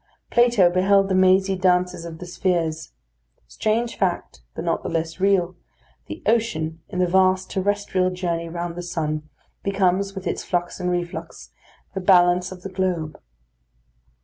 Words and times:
Plato 0.31 0.71
beheld 0.71 1.09
the 1.09 1.13
mazy 1.13 1.55
dances 1.55 2.05
of 2.05 2.17
the 2.17 2.25
spheres. 2.25 2.91
Strange 3.45 3.95
fact, 3.99 4.41
though 4.55 4.63
not 4.63 4.81
the 4.81 4.89
less 4.89 5.19
real, 5.19 5.55
the 6.07 6.23
ocean, 6.25 6.81
in 6.89 6.97
the 6.97 7.05
vast 7.05 7.51
terrestrial 7.51 8.09
journey 8.09 8.49
round 8.49 8.75
the 8.75 8.81
sun, 8.81 9.29
becomes, 9.61 10.15
with 10.15 10.25
its 10.25 10.43
flux 10.43 10.79
and 10.79 10.89
reflux, 10.89 11.51
the 11.93 12.01
balance 12.01 12.51
of 12.51 12.63
the 12.63 12.69
globe. 12.69 13.21